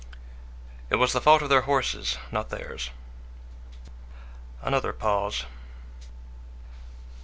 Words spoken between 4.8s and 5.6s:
pause.